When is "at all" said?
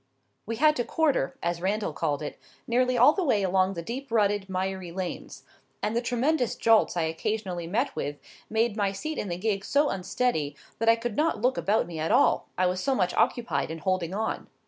11.99-12.47